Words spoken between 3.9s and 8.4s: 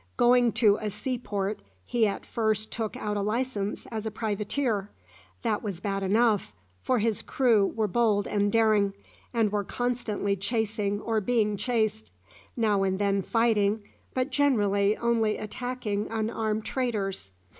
as a privateer. That was bad enough, for his crew were bold